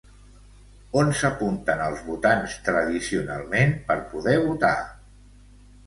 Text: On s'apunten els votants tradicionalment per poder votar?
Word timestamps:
On 1.01 1.11
s'apunten 1.19 1.83
els 1.89 2.01
votants 2.09 2.57
tradicionalment 2.71 3.79
per 3.93 4.01
poder 4.15 4.39
votar? 4.51 4.77